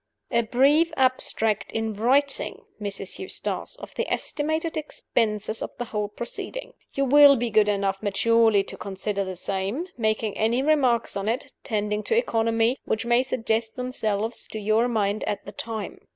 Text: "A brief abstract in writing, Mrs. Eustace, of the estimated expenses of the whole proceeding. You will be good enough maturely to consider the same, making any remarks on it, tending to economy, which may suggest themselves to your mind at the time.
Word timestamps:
"A 0.31 0.41
brief 0.41 0.91
abstract 0.97 1.71
in 1.73 1.93
writing, 1.93 2.65
Mrs. 2.81 3.19
Eustace, 3.19 3.75
of 3.75 3.93
the 3.93 4.11
estimated 4.11 4.75
expenses 4.75 5.61
of 5.61 5.69
the 5.77 5.85
whole 5.85 6.07
proceeding. 6.07 6.73
You 6.95 7.05
will 7.05 7.35
be 7.35 7.51
good 7.51 7.69
enough 7.69 8.01
maturely 8.01 8.63
to 8.63 8.77
consider 8.77 9.23
the 9.23 9.35
same, 9.35 9.85
making 9.99 10.39
any 10.39 10.63
remarks 10.63 11.15
on 11.15 11.29
it, 11.29 11.53
tending 11.63 12.01
to 12.05 12.17
economy, 12.17 12.79
which 12.83 13.05
may 13.05 13.21
suggest 13.21 13.75
themselves 13.75 14.47
to 14.47 14.57
your 14.59 14.87
mind 14.87 15.23
at 15.25 15.45
the 15.45 15.51
time. 15.51 15.99